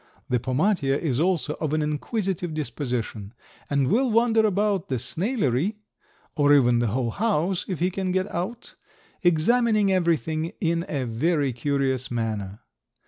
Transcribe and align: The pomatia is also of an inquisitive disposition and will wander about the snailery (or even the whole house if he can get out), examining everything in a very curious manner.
The 0.29 0.39
pomatia 0.39 0.97
is 0.99 1.19
also 1.19 1.53
of 1.61 1.73
an 1.75 1.83
inquisitive 1.83 2.55
disposition 2.55 3.35
and 3.69 3.87
will 3.87 4.09
wander 4.09 4.43
about 4.47 4.89
the 4.89 4.95
snailery 4.95 5.75
(or 6.35 6.55
even 6.55 6.79
the 6.79 6.87
whole 6.87 7.11
house 7.11 7.65
if 7.67 7.77
he 7.77 7.91
can 7.91 8.11
get 8.11 8.25
out), 8.33 8.73
examining 9.21 9.91
everything 9.91 10.53
in 10.59 10.85
a 10.89 11.03
very 11.03 11.53
curious 11.53 12.09
manner. 12.09 12.61